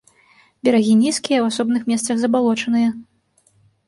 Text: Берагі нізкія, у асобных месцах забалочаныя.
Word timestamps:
Берагі 0.69 0.93
нізкія, 1.01 1.37
у 1.43 1.49
асобных 1.51 1.83
месцах 1.91 2.15
забалочаныя. 2.21 2.89